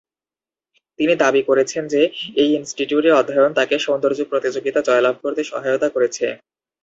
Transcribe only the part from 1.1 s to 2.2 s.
দাবি করেছেন যে